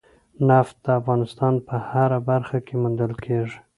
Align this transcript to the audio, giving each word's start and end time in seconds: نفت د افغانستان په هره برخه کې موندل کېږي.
نفت 0.47 0.75
د 0.85 0.87
افغانستان 0.99 1.53
په 1.67 1.75
هره 1.89 2.19
برخه 2.29 2.57
کې 2.65 2.73
موندل 2.81 3.13
کېږي. 3.23 3.57